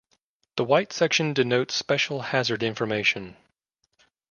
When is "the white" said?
0.55-0.91